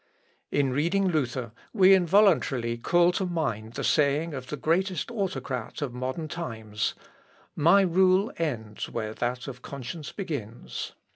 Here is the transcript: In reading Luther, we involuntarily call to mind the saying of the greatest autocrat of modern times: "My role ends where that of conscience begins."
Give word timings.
In 0.49 0.71
reading 0.71 1.09
Luther, 1.09 1.51
we 1.73 1.93
involuntarily 1.93 2.75
call 2.75 3.11
to 3.11 3.25
mind 3.27 3.73
the 3.73 3.83
saying 3.83 4.33
of 4.33 4.47
the 4.47 4.57
greatest 4.57 5.11
autocrat 5.11 5.79
of 5.83 5.93
modern 5.93 6.27
times: 6.27 6.95
"My 7.55 7.83
role 7.83 8.31
ends 8.39 8.89
where 8.89 9.13
that 9.13 9.47
of 9.47 9.61
conscience 9.61 10.11
begins." 10.11 10.93